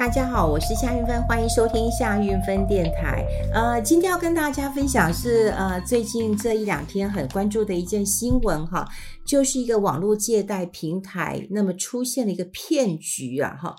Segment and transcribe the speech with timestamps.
[0.00, 3.22] 大家好，我是夏韵芬，欢迎收听夏韵芬电台。
[3.52, 8.88] 呃，今天要跟大家分享是呃最近这一两天很关注的一件新闻哈，
[9.26, 13.76] 就是一个网络借贷平台，那么出现了一个骗局啊哈。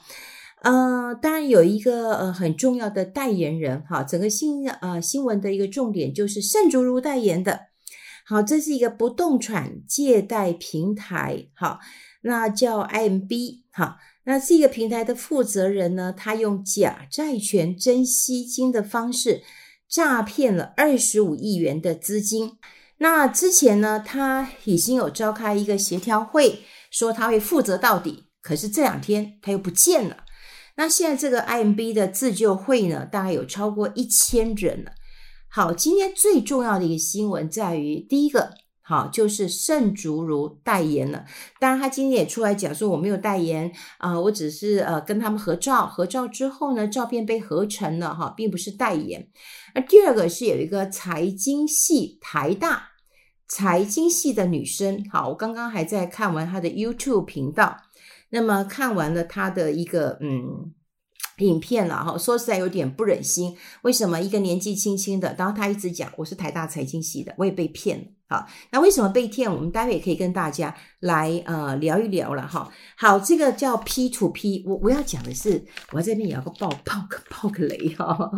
[0.62, 7.62] 呃，当然有一个呃很重要的代言人哈，整个新呃新闻的一个重点就是盛竹如代言的。
[8.28, 11.80] 好，这是一个不动产借贷平台，好，
[12.22, 13.98] 那叫 IMB 哈。
[14.24, 19.42] 那这个平台的负责人呢，他用假债权真吸金的方式
[19.90, 22.58] 诈骗了二十五亿元的资金。
[23.00, 26.60] 那之前呢，他已经有召开一个协调会，
[26.92, 28.26] 说他会负责到底。
[28.42, 30.18] 可是这两天他又不见了。
[30.76, 34.92] 那现在这个 IMB 的自救会呢，大概有超过一千人了。
[35.50, 38.61] 好，今天最重要的一个新闻在于第一个。
[38.92, 41.24] 好，就是盛竹如代言了。
[41.62, 49.30] 当然，他今天也出来讲说我没有代言啊、我只是呃跟他们合照，合照之后呢，照片被合成了哈，并不是代言。
[49.74, 52.90] 那第二个是有一个财经系台大
[53.48, 57.78] 财经系的女生，好，我刚刚还在看完她的 YouTube 频道，
[58.32, 60.74] 那么看完了她的一个嗯
[61.42, 68.06] 影片了哈，说实在有点不忍心，为什么一个年纪轻轻的，然后她一直讲我是台大财经系的，我也被骗了。
[68.28, 69.54] 好，那为什么被骗？
[69.54, 72.72] 我们待会也可以跟大家来呃聊一聊了哈。
[72.96, 78.32] 好，这个叫 P to P，我我要讲的是，我这边也要个爆爆个爆个雷哈。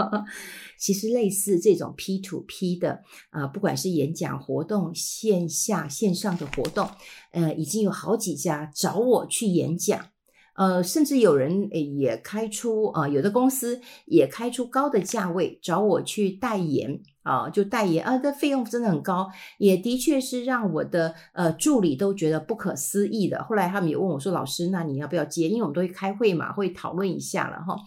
[0.80, 2.94] 其实类似这种 P to P 的
[3.30, 6.90] 啊、呃，不管是演讲活动、线下线上的活动，
[7.32, 10.08] 呃，已经有好几家找我去演讲。
[10.56, 23.42] 呃，甚至有人也开出啊、有的公司也开出高的价位找我去代言啊、就代言啊，这费用真的很高，也的确是让我的呃助理都觉得不可思议的。
[23.46, 27.78] 后来他们也问我说：“老师，那你要不要接？”因为我们都会开会嘛，会讨论一下了哈。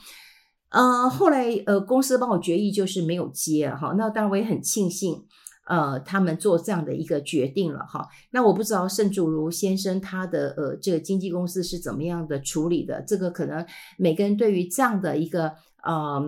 [0.71, 3.95] 呃，后来呃公司帮我决议就是没有接哈。
[3.97, 5.25] 那当然我也很庆幸。
[5.67, 8.09] 呃，他们做这样的一个决定了哈。
[8.31, 13.03] 那我不知道盛祖如先生他的呃这个经纪公司是怎么样的处理的。
[13.03, 13.67] 这个可能
[13.99, 16.23] 每个人对于这样的一个呃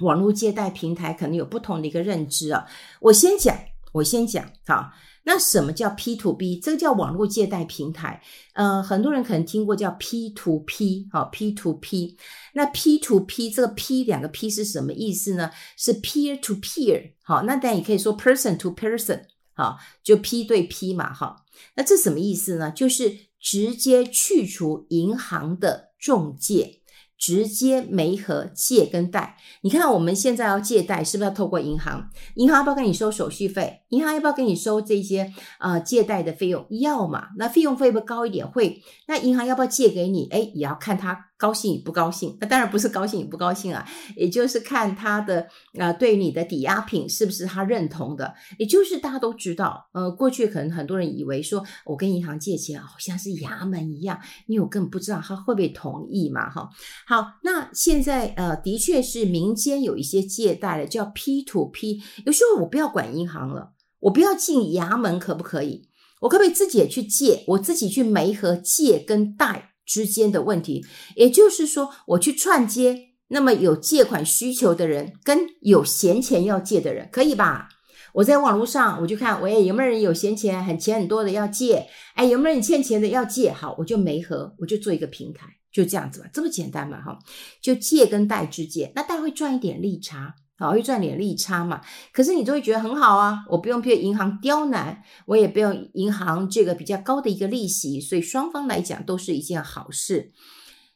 [0.00, 2.66] 网络借贷平台可能有不同的一个认知啊。
[3.00, 3.56] 我先讲，
[3.92, 4.90] 我先讲好。
[5.22, 6.58] 那什么叫 P to B？
[6.58, 8.22] 这个叫网络借贷平台。
[8.54, 12.16] 呃，很多人可能听过叫 P to P，好，P to P。
[12.54, 15.50] 那 P to P 这个 P 两个 P 是什么意思呢？
[15.76, 19.22] 是 peer to peer，好，那当然也可以说 person to person，
[19.52, 21.44] 好，就 P 对 P 嘛，好。
[21.76, 22.70] 那这什么意思呢？
[22.70, 26.79] 就是直接去除银行的中介。
[27.20, 32.08] 直接没合借跟贷，你看我们现在要借贷，是不是要透过银行？
[32.36, 33.82] 银行要不要跟你收手续费？
[33.90, 36.66] 银行要不要跟你收这些呃借贷的费用？
[36.70, 38.50] 要嘛，那费用会不会高一点？
[38.50, 38.82] 会。
[39.06, 40.28] 那银行要不要借给你？
[40.30, 41.29] 诶，也要看他。
[41.40, 56.68] 高兴与不高兴，那当然不是高兴与不高兴啊，也就是看他的啊、对你的抵押品是不是他认同的，也就是大家都知道，呃，过去可能很多人以为说我跟银行借钱好像是衙门一样，因为我根本不知道他会不会同意嘛，哈。
[57.06, 65.88] 好，那现在呃，的确是民间有一些借贷的叫 P to P，有时候我不要管银行了，我不要进衙门，可不可以？
[66.20, 69.69] 我可不可以自己也去借，我自己去媒合借跟贷？
[69.90, 70.86] 之间的问题，
[71.16, 77.68] 也就是说，我去串接，那么有借款需求的人跟有闲钱要借的人，可以吧？
[78.12, 81.88] 我在网络上，我就看，喂，有没有人有闲钱，很钱很多的要借？
[82.14, 83.50] 哎，有没有人欠钱的要借？
[83.50, 87.18] 好，我就媒合，我就做一个平台，就这样子吧，这么简单嘛，哈，
[87.60, 90.36] 就借跟贷之间，那贷会赚一点利差。
[90.60, 91.80] 好，会赚点利差嘛？
[92.12, 100.32] 可是你就会觉得很好啊，我不用被银行刁难，我也不用银行这个比较高的一个利息，所以双方来讲都是一件好事。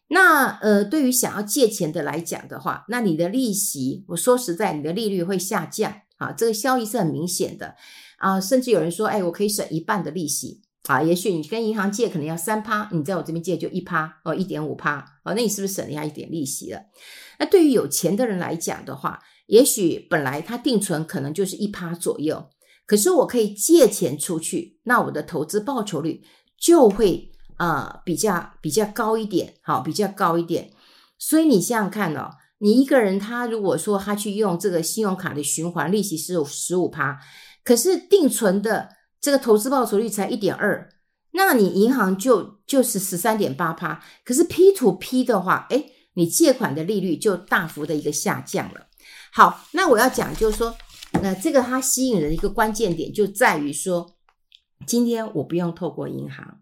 [0.08, 7.74] 那呃，对于想要借钱的来讲的话，那你的利息，我说实在，你的利率会下降啊，这个效益是很明显的
[8.18, 8.38] 啊。
[8.38, 11.02] 甚至有人说，哎，我可以省一半的利息啊。
[11.02, 16.82] 也许你跟银行借可能要三趴，你在我这边借就一趴哦，一点五趴哦，那你是不是省了一点利息了？
[17.38, 22.48] 那对于有钱的人来讲的话，也许本来他定存可能就是一趴左右，
[22.86, 26.22] 可是我可以借钱出去，那我的投资报酬率
[26.58, 30.70] 就会啊、呃、比较比较高一点，好，比较高一点。
[31.18, 37.18] 所以你想想看哦，你一个人他如果说他去用这个信用卡的循环利息是有十五趴，
[37.62, 40.88] 可是定存的这个投资报酬率才一点二，
[41.32, 48.86] 那你银行就就是十三点八趴，可是 P to P 的话，诶，你借款的利率就大幅的一个下降了。
[49.36, 50.76] 好，那我要讲就是说，
[51.20, 54.14] 那这个它吸引人的一个关键点就在于说，
[54.86, 56.60] 今天我不用透过银行，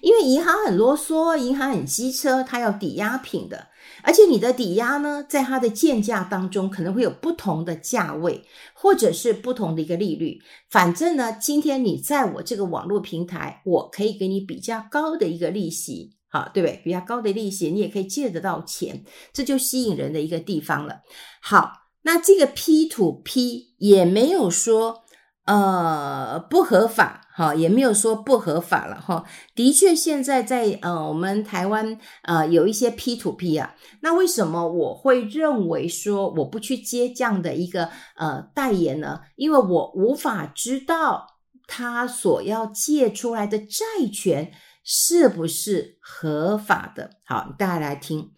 [0.00, 3.68] 因为银行很啰嗦，银行很机车，它要抵押品的，
[4.02, 8.44] 而且你的抵押呢，在它的建价当中可能会有不同的价位，
[8.74, 10.40] 或者是不同的一个利率。
[10.68, 16.80] 反正呢，今天你在我这个网络平台，我可以给你比较高的一个利息，好，对不对？
[16.82, 21.02] 比较高的利息，你也可以借得到钱，这就吸引人的一个地方了。
[21.40, 21.70] 好，
[22.02, 25.04] 那这个 P to P 也没有说
[25.44, 27.20] 呃不合法。
[27.34, 29.24] 好，也没有说不合法了哈。
[29.54, 33.74] 的确，现在在呃我们台湾呃有一些 P to P 啊。
[34.02, 39.20] 那为什么我会认为说我不去接这样的一个呃代言呢？
[39.36, 41.26] 因为我无法知道
[41.66, 44.52] 他所要借出来的债权
[44.84, 47.12] 是不是合法的。
[47.24, 48.30] 好，大家来听，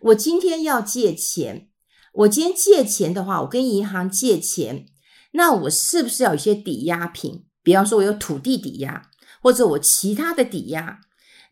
[0.00, 1.69] 我今天要借钱，
[2.12, 4.86] 我今天借钱的话，我跟银行借钱，
[5.32, 7.44] 那我是不是要有一些抵押品？
[7.62, 9.10] 比方说，我有土地抵押，
[9.42, 11.00] 或者我其他的抵押，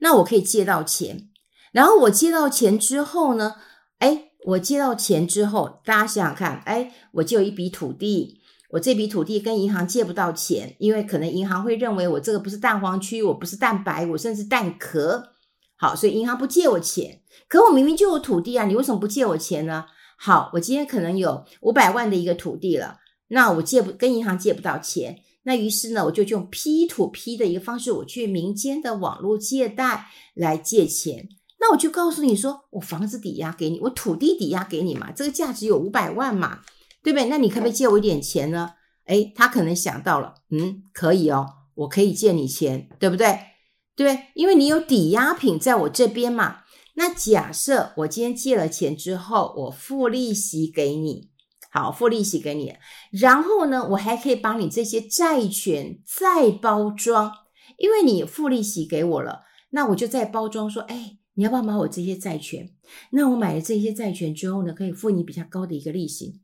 [0.00, 1.28] 那我可以借到钱。
[1.70, 3.56] 然后我借到钱之后呢，
[3.98, 8.40] 哎，我借到钱之后，大家想想看，哎，我就有一笔土地，
[8.70, 15.34] 我这笔土地跟银行借不到钱，因为可能银行会认为我这个不是蛋黄区，我不是蛋白，我甚至蛋壳。
[15.76, 17.20] 好，所以银行不借我钱。
[17.48, 19.84] 可我明明就有土地啊，你为什么不借我钱呢？
[20.20, 22.98] 好，我今天可能有五百万的一个土地了，
[23.28, 25.20] 那我借不跟银行借不到钱。
[25.44, 31.28] 那于是呢，我就用 P to P 的一个方式，我去民间的网络借贷来借钱。
[31.60, 36.62] 那我就告诉你说，我房子抵押给你，我土地抵押给你嘛，这个价值有五百万嘛，
[37.02, 37.28] 对不对？
[37.28, 38.72] 那你可不可以借我一点钱呢？
[39.04, 43.38] 诶，他可能想到了，嗯，可以哦，我可以借你钱，对不对？
[43.94, 46.64] 对，因为你有抵押品在我这边嘛。
[46.98, 51.30] 那假设我今天借了钱之后，我付利息给你。
[51.70, 52.74] 好，付利息给你，
[53.12, 57.32] 然后呢，我还可以把你这些债权再包装，
[57.76, 62.68] 因为你付利息给我了，那我就再包装说，哎，你要不要买我这些债权？
[63.12, 66.40] 那我买了这些债权之后呢，可以付你比较高的一个利息。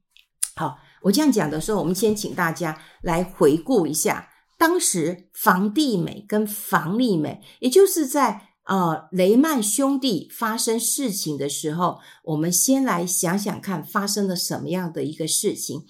[0.54, 8.50] 好，我这样讲的时候，我们先请大家来回顾一下，当时房地美跟房利美，也就是在。
[8.66, 15.84] 呃，雷曼兄弟发生事情的时候，我们先来想想看发生了什么样的一个事情。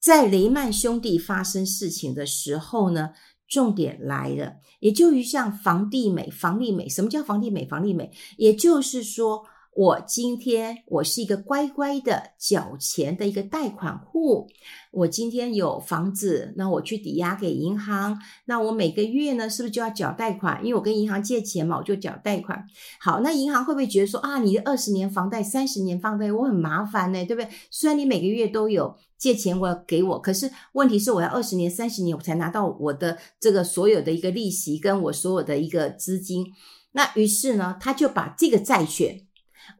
[0.00, 3.10] 在雷曼兄弟发生事情的时候呢，
[3.48, 6.88] 重点来了，也就于像房地美、房利美。
[6.88, 8.10] 什么叫房地美、房利美？
[8.36, 9.44] 也就是说。
[9.74, 14.46] 我今天我是一个乖乖的缴钱的一个贷款户，
[14.90, 20.60] 我今天有房子，那我去抵押给银行，那我每个月呢是不是就要缴贷款？
[20.62, 22.62] 因为我跟银行借钱嘛，我就缴贷款。
[23.00, 27.48] 好，那银行会不会觉得说啊，你的二十年房贷、三十年房贷，我很麻烦呢，对不对？
[27.70, 36.44] 虽然你每个月都有借钱我给我，可是问题是我要二十年、三十年我才拿到我的这个所有的一个利息跟我所有的一个资金。
[36.92, 39.22] 那于是呢，他就把这个债券。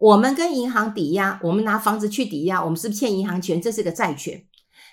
[0.02, 3.62] 我们跟银行抵押，我们拿房子去抵押，我们是不是欠银行钱？
[3.62, 4.44] 这是个债权。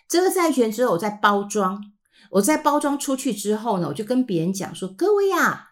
[0.07, 1.81] 这个债权之后，我在包装，
[2.29, 5.69] 我在包装出去之后呢，我就跟别人讲说：各位啊，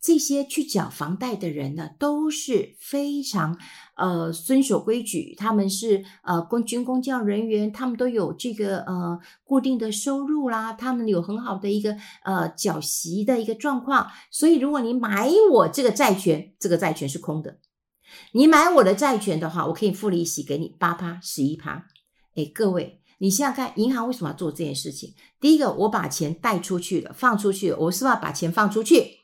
[0.00, 3.58] 这些去缴房贷的人呢，都是非常
[3.94, 11.94] 呃遵守规矩，他们是呃公军公教人员，他们都有这个呃固定的收入啦，他们有很好的一个
[12.24, 14.06] 呃缴息的一个状况。
[14.30, 17.58] 所以，如果你买我这个债权，这个债权是空的。
[18.32, 21.86] 你买我的债权的话，我可以付利息给你八趴、十一趴。
[22.36, 25.14] 诶，各位，你想想看，银行为什么要做这件事情？
[25.40, 29.18] 第一个，我把钱贷出去了，放出去，我是不是要把钱放出去？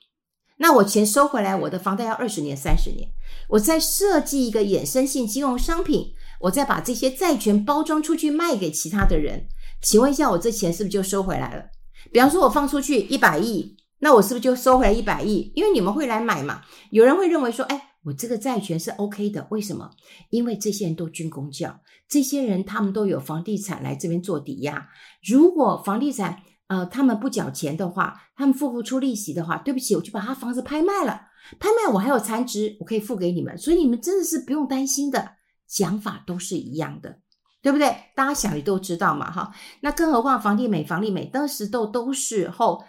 [0.59, 3.09] 那我钱收回来，我的房贷要二十年、三十年，
[3.49, 9.49] 我再设计一个衍生性金融商品，我再把这些债权包装出去卖给其他的人。
[9.83, 11.65] 请问一下，我这钱是不是就收回来了？
[12.13, 15.53] 比方说，我放出去一百亿，那我是不是就收回来一百亿？
[15.57, 16.63] 因为你们会来买嘛。
[16.91, 19.91] 有人会认为说，诶我这个债权是 OK 的，为什么？
[20.29, 24.87] 因为这些人都军公教，这些人他们都有房地产来这边做抵押。
[25.27, 31.23] 如果房地产呃他们不缴钱的话，他们付不出利息的话，对不起，我就把他房子拍卖了，
[31.59, 35.37] 拍卖我还有残值，我可以付给你们，所以你们真的是不用担心的。
[35.67, 37.21] 讲法都是一样的，
[37.63, 37.89] 对不对？
[38.15, 39.51] 大家想你都知道嘛，哈。
[39.81, 42.85] 那更何况房地美、房利美当时都都是后。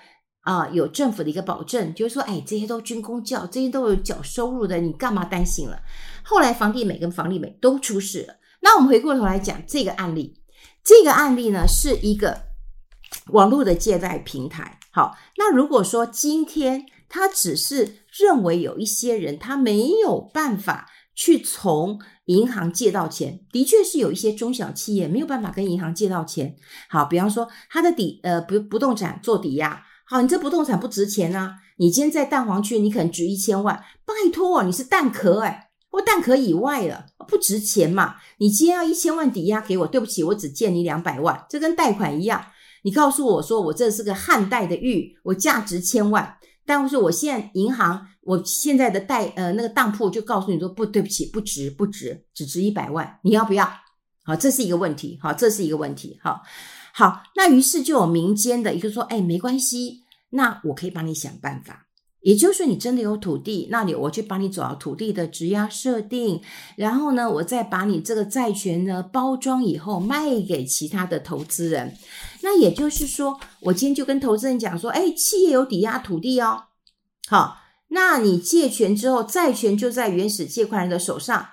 [0.45, 5.79] 啊、有政府的一个保证，就是说，哎，这些都军工教，这些都有缴收入的，你干嘛担心了？
[6.23, 8.35] 后来房地美跟房利美都出事了。
[8.61, 10.39] 那我们回过头来讲这个案例，
[10.83, 12.43] 这个案例呢是一个
[13.31, 14.79] 网络的借贷平台。
[14.91, 26.55] 好，那如果说今天他只是认为有一些人他没有办法去从银行借到钱，的确是有一些中小企业没有办法跟银行借到钱。
[26.87, 29.83] 好，比方说他的抵呃不不动产做抵押。
[30.07, 38.17] 好，你这不动产不值钱啊，你今天在蛋黄区，你可能值一千万，拜托，你是蛋壳哎，或蛋壳以外了，不值钱嘛。
[38.37, 42.45] 你今天要一千万抵押给我，对不起，我只借你两百万，这跟贷款一样。
[42.83, 53.67] 你告诉我说我这是个汉代的玉，我价值千万，但是我现在银行，我现在的贷呃那个当铺就告诉你说不，对不起，不值不值，只值一百万，你要不要？
[54.23, 56.41] 好，这是一个问题，好，这是一个问题，好，
[56.97, 61.87] 好，那于是就有民间的一个说，哎，没关系，那我可以帮你想办法，
[62.21, 66.41] 也就是说你真的有土地，那你我去帮你找到土地的质押设定，
[66.77, 71.97] 然后呢，我再把你这个债权呢包装以后卖给其他的投资人，
[72.41, 76.63] 那也就是说，我今天就跟投资人讲说，哎，企业有抵押土地哦，
[77.27, 77.57] 好，
[77.89, 81.45] 那你借权之后，债权就在原始借款人的手上，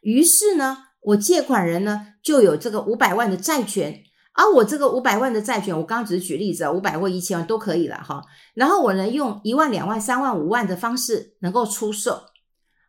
[0.00, 0.86] 于是呢。
[1.00, 4.02] 我借款人呢，就有这个五百万的债权，
[4.38, 8.22] 而我这个五百万的债权，我刚刚只是举例子啊，五百或一千万都可以了哈。
[8.54, 12.22] 然后我呢，用一万、两万、三万、五万的方式能够出售。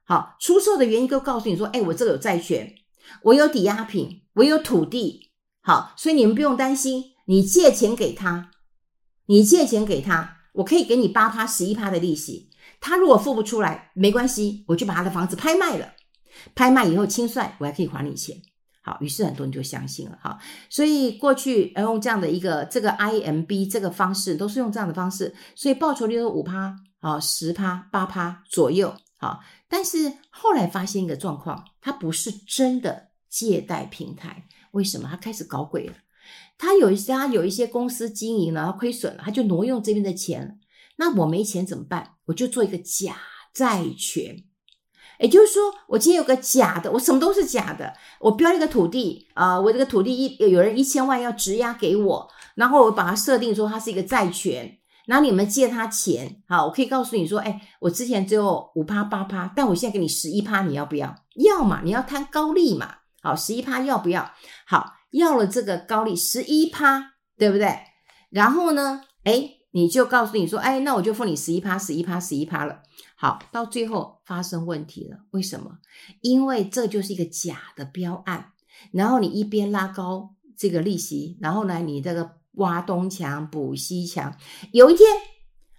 [0.04, 2.72] 好，出售的原因都告诉你说，哎，我这个有债权，
[3.24, 7.06] 我有抵押品，我有土地，好，所以你们不用担心。
[7.26, 8.52] 你借钱给他，
[9.26, 12.52] 你借钱给他，我可以给你八趴、十一趴的利息。
[12.80, 15.94] 他如果付不出来，没关系，我就把他的房子拍卖了。
[16.54, 18.38] 拍卖以后清算，我还可以还你钱。
[18.82, 20.40] 好，于是很多人就相信了哈。
[20.70, 28.96] 所以过去用这样的一个这个 IMB 这个方式，都是用这样的方式，所以报酬率是五趴啊、十趴、八趴左右。
[29.18, 34.46] 好，但是后来发现一个状况，它不是真的借贷平台。
[34.72, 35.10] 为什么？
[35.10, 35.94] 它开始搞鬼了。
[36.58, 40.60] 它有一些，它有一些公司经营了，它亏损了，它就挪用这边的钱。
[40.98, 42.16] 那我没钱怎么办？
[42.26, 43.18] 我就做一个假
[43.54, 44.44] 债权。
[45.20, 47.94] 也就是说，我今天有个假的，我什么都是假的。
[48.20, 61.16] 我标一个土地啊、我这个土地一有人一千万要质押给我，然后我把它设定说它是一个债权，然后你们借他钱，好，我可以告诉你说，哎，我之前只有五趴八趴，但我现在给你十一趴，你要不要？
[61.36, 64.32] 要嘛，你要贪高利嘛，好，十一趴要不要？
[64.66, 67.80] 好，要了这个高利十一趴，对不对？
[68.30, 69.50] 然后呢，哎，
[69.80, 72.84] 你就告诉你说，哎，那我就付你十一趴，十一趴，十一趴了。
[73.16, 75.78] 好，到最后发生问题了，为什么？
[76.20, 78.52] 因为这就是一个假的标案，
[78.92, 84.38] 然后你一边拉高这个利息，然后呢，你这个挖东墙补西墙。
[84.74, 85.08] 有一天，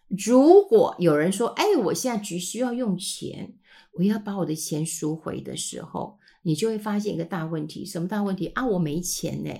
[0.08, 3.54] 如果有人说：“哎，我现在急需要用钱，
[3.98, 7.84] 我要把我的钱赎回的时候，你就会发现一个大问题。
[7.84, 8.66] 什么大问题啊？
[8.66, 9.50] 我没钱呢，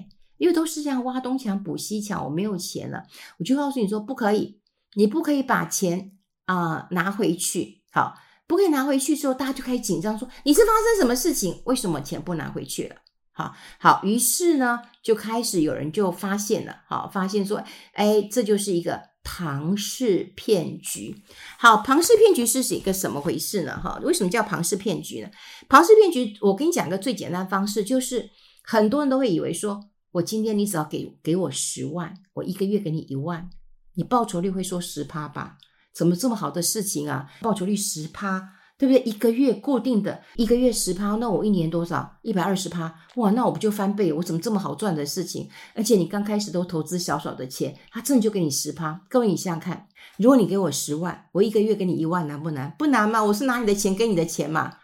[0.41, 3.05] 因为都是这样挖东墙补西墙，我没有钱了。
[3.39, 4.59] 我就告诉你说，不可以，
[4.95, 6.17] 你不可以把钱。
[6.47, 8.13] 啊、拿回去好，
[8.49, 11.63] 不可以拿回去之后，大家就开始紧张，说你是发生什么事情？
[11.65, 12.97] 为什么钱不拿回去了？
[13.31, 21.23] 好好，于是呢，就开始有人就发现了，好，发现说，哎，这就是一个庞氏骗局。
[21.57, 23.81] 好，庞氏骗局是是一个什么回事呢？
[23.81, 25.31] 哈，为什么叫庞氏骗局呢？
[25.69, 28.29] 庞氏骗局，我跟你讲个最简单方式，就是
[28.65, 29.81] 很多人都会以为说，
[30.13, 33.49] 我今天你只要给给我十万，我一个月给你一万，
[33.95, 35.57] 你报酬率会说十趴吧？
[35.95, 37.31] 怎么这么好的事情啊？
[37.41, 39.03] 报酬率十趴，对不对？
[39.05, 42.19] 一个月固定的，一个月十趴，那我一年多少？
[42.23, 44.13] 一百二十趴，哇，那我不就翻倍？
[44.13, 45.49] 我怎么这么好赚的事情？
[45.75, 49.01] 而且你刚开始都投资小小的钱，他真的就给你十趴。
[49.09, 49.87] 各位，你想想看，
[50.19, 52.75] 如果你给我十万，我一个月给你一万，难不难？
[52.79, 54.79] 不难嘛，我是拿你的钱给你的钱嘛。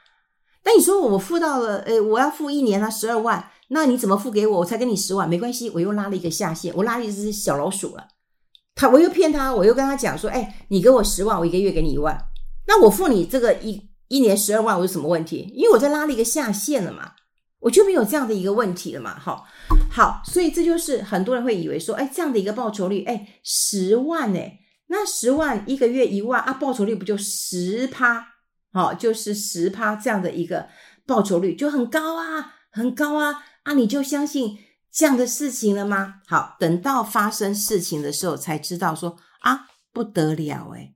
[0.65, 4.59] 那你说我付到了，呃，我要付一年啊，十二万，那你怎么付给我？
[4.61, 8.09] 我才给你十万，没关系，我又拉了一个下线，我拉了一只小老鼠了。
[8.75, 12.19] 他，我又骗他，我又跟他讲说，哎，你给我十万，我一个月给你一万，
[12.67, 15.51] 那我付你这个一一年十二万，我有什么问题？
[15.55, 17.13] 因为我在拉了一个下线了嘛，
[17.61, 19.47] 我就没有这样的一个问题了嘛，好，
[19.91, 28.27] 好，所以这就是很多人会以为说，哎，这样的一个报酬率，哎，十万，哎，那十万一个月一万啊，报酬率不就十趴？
[28.73, 30.69] 好，就是十趴这样的一个
[31.07, 34.59] 报酬率就很高啊，很高啊，啊，你就相信。
[34.99, 36.23] 这样的事情了吗？
[36.27, 40.95] 好，等到发生事情的时候才知道说啊，不得了诶，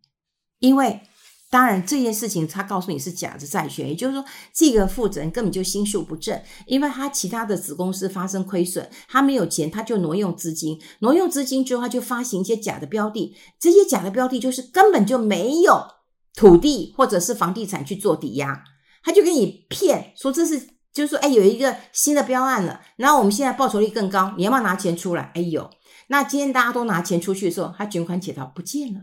[0.59, 1.03] 因为
[1.51, 4.25] 当然这件事情他告诉你是假的债权，也就是说
[4.55, 15.87] 这个负责人根本就心术不正，因为他其他的子公司发生亏损，他没有钱，他就挪用资金，挪用资金之后他就发行一些假的标的，这些假的标的就是根本就没有
[16.35, 18.65] 土地或者是房地产去做抵押，
[19.05, 20.80] 他就给你骗说这是。
[20.93, 25.31] 就是说，哎，有一个新的标案了，然后我们现在报酬率更高，你要不要拿钱出来？
[25.35, 25.71] 哎呦，
[26.09, 29.01] 那今天大家都拿钱出去的时候，他卷款潜逃不见了。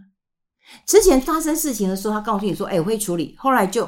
[0.86, 3.88] 之前发生事情的时候，他告诉你说，哎，我会处理，后来就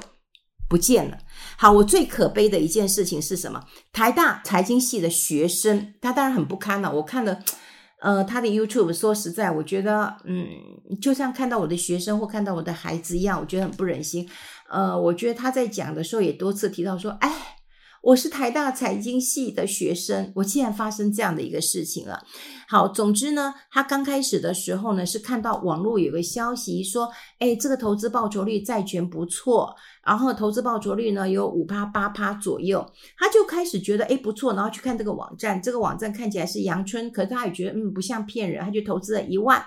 [0.70, 1.18] 不见了。
[1.58, 3.62] 好，我最可悲的一件事情是什么？
[3.92, 6.90] 台大财经系的学生，他当然很不堪了。
[6.90, 7.38] 我看了，
[8.02, 10.48] 呃，他的 YouTube 说实在，我觉得，嗯，
[11.02, 14.26] 就像看到我的学生或看到我的孩子一样，我觉得很不忍心。
[14.70, 17.58] 呃，我觉得他在讲的时候也多次提到说，哎。
[18.02, 22.24] 我是台大财经系的学生，我竟然发生这样的一个事情了。
[22.68, 29.76] 好，总之呢，他刚开始的时候呢，是看到网络有个消息说，哎，这个投资报酬率债权不错，
[30.06, 39.62] 然后投资报酬率呢有五趴八趴左右，他就开始觉得哎不错，然后去看这个网站，这个网站看起来是阳春，可是他也觉得嗯不像骗人，他就投资了一万，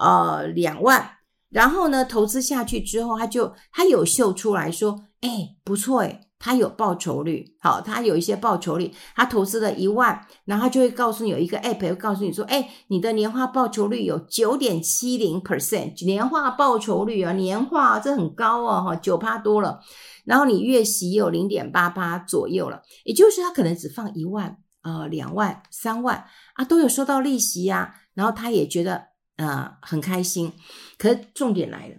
[0.00, 1.06] 呃两万，
[1.50, 6.27] 然后呢投资下去之后，他就他有秀出来说，哎不错哎。
[6.40, 19.80] 他有报酬率，好，他有一些报酬率，他投资了一万，然后他就会告诉你有一个 app 会告诉你说，哎，你的年化报酬率有九点七零 percent，年化报酬率啊，年化这很高哦，哈，九趴多了，
[20.24, 30.52] 然后你月息有零点八八左右了，也就是他可能只放一万，呃，两万、三万啊，都有收到利息呀、啊，然后他也觉得呃很开心，
[30.96, 31.94] 可是重点来了。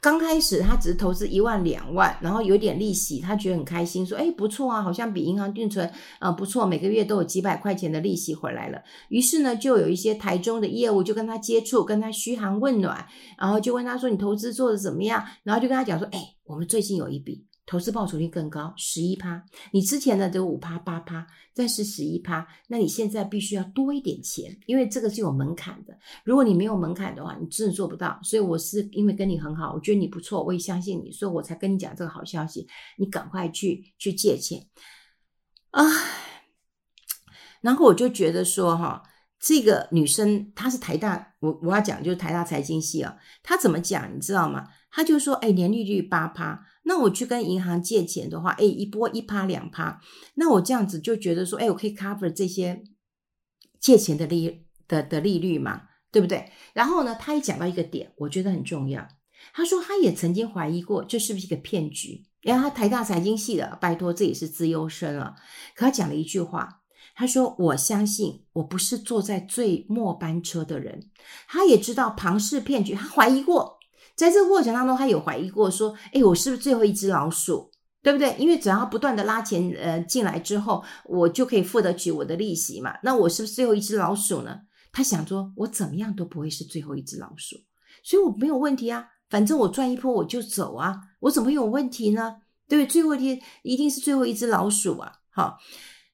[0.00, 5.86] 刚开始他只是投资一万两万，然后有点利息，他觉得很开心，说：“哎，不错啊，好像比银行定存
[6.18, 8.80] 啊、呃、不错，每个月都有几百块钱的利息回来了。”
[9.10, 13.06] 于是呢，就有一些台中的业务就跟他接触，跟他嘘寒问暖，
[13.38, 19.40] 然后就问他说：“你投资做的怎么样？”然后就跟他讲说：“哎，我们最近有一笔。”投资报酬率更高，十一趴。
[19.70, 21.24] 你之前的都五趴八趴，
[21.54, 25.96] 再是十一趴，那你现在必须要多一点钱，因为这个是有门槛的。
[26.24, 28.18] 如果你没有门槛的话，你真的做不到。
[28.24, 32.66] 所以我是因为跟你很好，我觉得你不错，我也相信你，所以我才跟你讲这个好消息。
[32.98, 34.66] 你赶快去去借钱
[35.70, 35.84] 啊！
[37.60, 39.00] 然后我就觉得说哈，
[39.38, 44.66] 这个女生她是台大，我我要讲就是台大财经系啊，她怎么讲你知道吗？
[44.90, 46.66] 她就说，哎，年利率八趴。
[46.90, 50.00] 那我去跟银行借钱的话，哎，一波一趴两趴，
[50.34, 52.82] 那我这样子就觉得说，哎，我可以 cover 这些
[53.78, 56.50] 借钱的利的的利率嘛，对不对？
[56.72, 59.06] 然后呢，他也讲到一个点，我觉得很重要。
[59.54, 62.24] 他说他也曾经怀疑过，这是不是一个骗局？
[62.42, 65.36] 因为他台大财经系的，拜托，这也是资优生了。
[65.76, 66.82] 可他讲了一句话，
[67.14, 71.10] 他说：“我相信我不是坐在最末班车的人。”
[71.46, 73.79] 他也知道庞氏骗局，他怀疑过。
[74.20, 77.70] 在这个过程当中，他有怀疑过说：“诶，我是不是最后一只老鼠？
[78.02, 78.36] 对不对？
[78.38, 82.94] 因为只要不断的拉钱，呃，进来之后，我就可以付得起我的利息嘛。
[83.02, 84.58] 那我是不是最后一只老鼠呢？”
[84.92, 87.56] 他想说：“我怎么样都不会是最后一只老鼠，
[88.04, 89.06] 所以我没有问题啊。
[89.30, 92.36] 反正我赚一波我就走啊，我怎么有问题呢？
[92.68, 92.86] 对？
[92.86, 95.12] 最后一天一定是最后一只老鼠啊。
[95.30, 95.56] 好，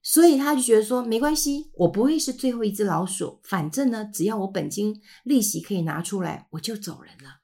[0.02, 3.40] 所以他就觉得说没关系，我不会是最后一只老鼠。
[3.42, 7.40] 反正呢，只要我本金利息可以拿出来，我就走人了。”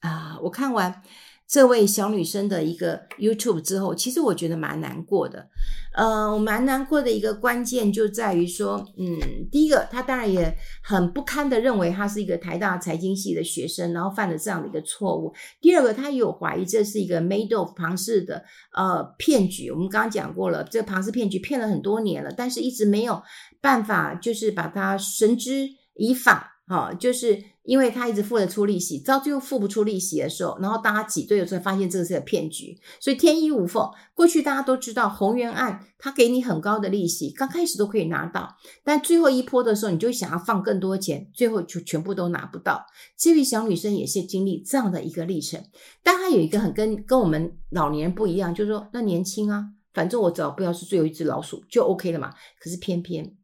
[0.00, 1.02] 啊，我看完
[1.48, 5.48] 这位小女生的一个 YouTube 之后，其实我觉得蛮难过的。
[5.94, 15.32] 呃，我蛮难过的一个关键就在于说，嗯，第一个，她当然也很不堪的认为她是一个台大财经系的学生，然后犯了这样的一个错误。
[15.60, 18.44] 第二个，她有怀疑这是一个 Madoff 庞氏的
[18.76, 19.70] 呃骗局。
[19.70, 23.22] 我们刚刚讲过了，这个庞氏骗局骗了很多年了，但是一直没有
[23.60, 26.57] 办法，就是把它绳之以法。
[26.68, 33.90] 好，就是因为他一直付得出利息，到最后付不出利息的时候，然后大家挤兑的时候发现这个是个骗局，所以天衣无缝。
[34.12, 38.54] 过去大家都知道鸿源案，他给你很高的利息，刚开始都可以拿到，
[38.84, 42.84] 但最后一波的时候，你就想要放更多钱，最后就全部都拿不到。
[43.16, 45.64] 这位小女生也是经历这样的一个历程，
[46.02, 52.34] 但她有一个很跟跟我们老年人不一样，就是说那年轻啊，反正我只要不要是最后一只老鼠就 OK 了嘛。
[52.60, 53.34] 可是偏偏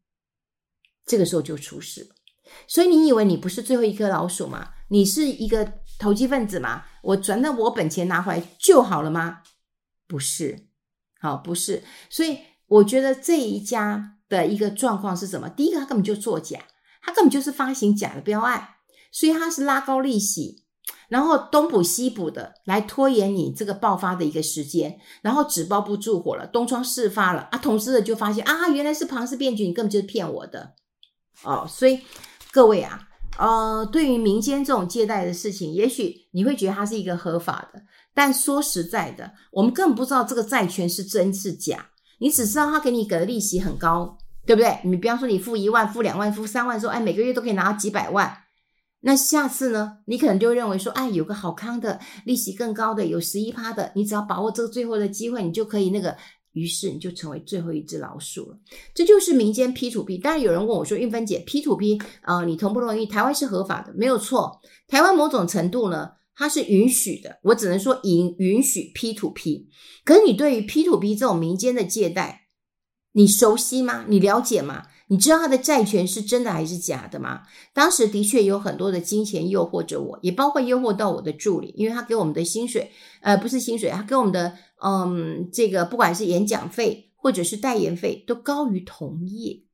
[1.07, 2.14] 这个时候就出事了。
[2.67, 4.71] 所以你以为你不是最后一颗老鼠吗？
[4.89, 6.85] 你是一个投机分子吗？
[7.03, 9.41] 我转到我本钱拿回来就好了吗？
[10.07, 10.67] 不是，
[11.21, 11.83] 好，不是。
[12.11, 15.49] 所以我觉得这一家的一个状况是什么？
[15.49, 16.61] 第一个，他根本就作假，
[17.03, 18.69] 他根本就是发行假的标案，
[19.11, 20.65] 所以他是拉高利息，
[21.09, 27.59] 然后东补西补的来拖延你这个爆发的一个时间，然后纸包不住火了，东窗事发了啊！
[27.59, 30.75] 投资者就发现啊，原来是庞氏骗局，你根本就是骗我的
[31.43, 32.01] 哦，所以。
[32.55, 33.01] 各位啊，
[33.37, 37.83] 呃，对于民间这种借贷的事情，也许你会觉得它是一个合法的，
[38.15, 41.85] 但说实在的，我们根本不知道这个债权是真是假，
[42.21, 44.79] 你只知道他给你给的利息很高，对不对？
[44.85, 48.33] 你比方说你付一万、付两万、付三万说，哎，每个月都可以拿到几百万，
[49.01, 56.17] 那下次呢，你可能就认为说，哎，有个好康的利息更高的，有十一趴的，你只要把握这个最后的机会，你就可以那个。
[56.55, 58.59] 于是你就成为最后一只老鼠了，
[58.95, 60.17] 这就是民间 P to P。
[60.17, 63.05] 当然有人问我说：“运芬姐，P to P 啊、呃，你同不同意？
[63.07, 64.61] 台湾是合法的，没有错。
[64.87, 67.39] 台湾某种程度呢，它是允许的。
[67.43, 69.69] 我只能说允允许 P to P。
[70.05, 72.49] 可是你对于 P to P 这种民间的借贷，
[73.13, 74.07] 你熟悉吗？
[74.09, 74.87] 你了解吗？
[75.09, 77.43] 你知道他的债权是真的还是假的吗？
[77.75, 82.91] 当时的确有很多的金钱诱惑着我，也包括诱惑到我的助理，因为他给我们的薪水，
[83.21, 89.65] 呃，不是薪水，他给我们的，嗯，这个不管是演讲费或者是代言费，都高于同业。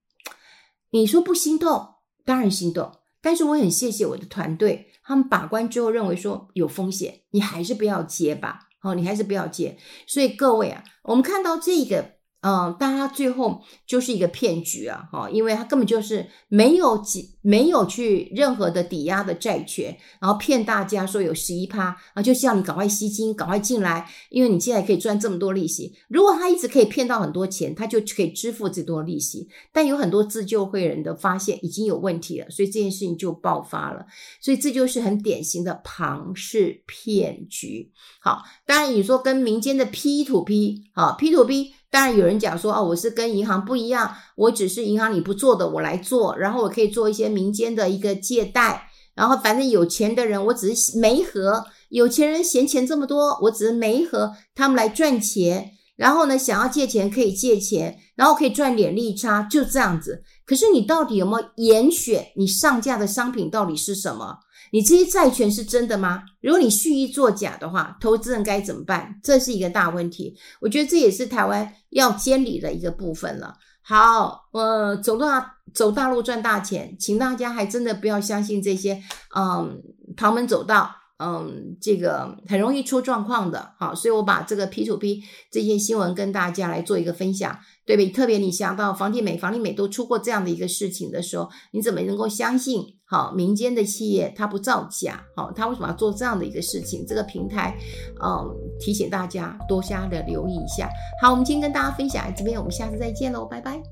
[0.90, 1.94] 你说不心动？
[2.24, 2.90] 当然心动，
[3.22, 8.68] 但是我很谢谢我的团队，他们把关之后认为说有风险，你还是不要接吧。
[8.80, 9.78] 好，你还是不要接。
[10.08, 12.19] 所以各位啊，我们看到这个。
[12.42, 15.06] 嗯，但他最后就是一个骗局啊！
[15.12, 25.94] 哈，因为他根本就是没有几没有去任何的抵押的债权，然后骗大家说有十一趴啊，就希望你赶快吸金，赶快进来，因为你现在可以赚这么多利息。
[26.08, 29.46] 如果他一直可以骗到很多钱，他就可以支付这多利息。
[29.70, 34.06] 但有很多自救会人的发现已经有问题了，所以这件事情就爆发了。
[34.40, 37.92] 所以这就是很典型的庞氏骗局。
[38.22, 41.74] 好，当然你说跟民间的 P to P，好 P to P。
[41.90, 60.22] 当然有人讲说哦，我是跟银行不一样，我只是银行你不做的我来做，然后我可以做一些民间的一个借贷，然后反正有钱的人我只是媒合，有钱人嫌钱这么多，我只是媒合他们来赚钱，然后呢想要借钱可以借钱，然后可以赚点利差，就这样子。
[60.46, 64.36] 可是你到底有没有严选你上架的商品到底是什么？
[64.70, 66.22] 你这些债权是真的吗？
[66.40, 69.18] 如果你蓄意作假的话，投资人该怎么办？
[69.22, 70.36] 这是一个大问题。
[70.60, 73.54] 我觉得这也是台湾要监理的一个部分了。
[73.82, 79.02] 好，呃，走大走大陆赚大钱，请大家还真的不要相信这些，
[79.36, 79.82] 嗯，
[80.16, 80.96] 旁门走道。
[81.22, 88.08] 嗯，这个很容易出状况的，好，所以我把这个 P to P 这些新闻跟大家来做一个分享，对不对？
[88.10, 92.82] 特别你想到房地美、房地美都出过这样的一个事情的时候，你怎么能够相信？
[93.10, 97.04] 好，民间的企业它不造假，好，它为什么要做这样的一个事情？
[97.04, 97.76] 这个平台，
[98.22, 100.88] 嗯，提醒大家多加的留意一下。
[101.20, 103.82] 好，我们今天跟大家分享这边，我们下次再见喽，拜拜。